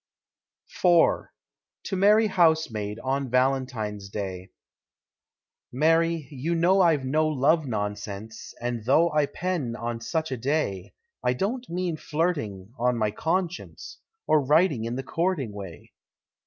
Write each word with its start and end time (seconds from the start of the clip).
IV. 0.83 1.27
TO 1.83 1.95
MARY 1.95 2.25
HOUSEMAID, 2.25 2.97
ON 3.03 3.29
VALENTINE'S 3.29 4.09
DAY. 4.09 4.49
Mary, 5.71 6.27
you 6.31 6.55
know 6.55 6.81
I've 6.81 7.05
no 7.05 7.27
love 7.27 7.67
nonsense, 7.67 8.55
And 8.59 8.85
though 8.85 9.11
I 9.11 9.27
pen 9.27 9.75
on 9.75 10.01
such 10.01 10.31
a 10.31 10.37
day, 10.37 10.95
I 11.23 11.33
don't 11.33 11.69
mean 11.69 11.97
flirting, 11.97 12.73
on 12.79 12.97
my 12.97 13.11
conscience, 13.11 13.99
Or 14.25 14.43
writing 14.43 14.85
in 14.85 14.95
the 14.95 15.03
courting 15.03 15.53
way. 15.53 15.93